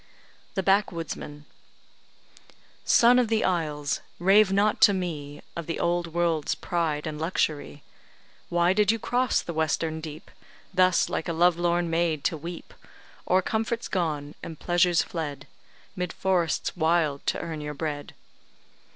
[0.55, 1.45] THE BACKWOODSMAN
[2.83, 4.01] Son of the isles!
[4.17, 7.83] rave not to me Of the old world's pride and luxury;
[8.49, 10.31] Why did you cross the western deep,
[10.73, 12.73] Thus like a love lorn maid to weep
[13.29, 15.45] O'er comforts gone and pleasures fled,
[15.95, 18.15] 'Mid forests wild to earn your bread?